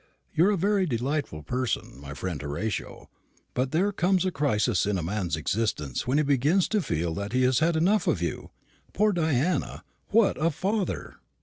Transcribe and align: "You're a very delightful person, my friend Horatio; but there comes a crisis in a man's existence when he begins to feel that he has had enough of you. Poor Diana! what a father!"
"You're 0.33 0.49
a 0.49 0.57
very 0.57 0.87
delightful 0.87 1.43
person, 1.43 1.99
my 2.01 2.15
friend 2.15 2.41
Horatio; 2.41 3.07
but 3.53 3.69
there 3.69 3.91
comes 3.91 4.25
a 4.25 4.31
crisis 4.31 4.87
in 4.87 4.97
a 4.97 5.03
man's 5.03 5.35
existence 5.37 6.07
when 6.07 6.17
he 6.17 6.23
begins 6.23 6.67
to 6.69 6.81
feel 6.81 7.13
that 7.13 7.33
he 7.33 7.43
has 7.43 7.59
had 7.59 7.75
enough 7.75 8.07
of 8.07 8.19
you. 8.19 8.49
Poor 8.93 9.13
Diana! 9.13 9.83
what 10.07 10.43
a 10.43 10.49
father!" 10.49 11.17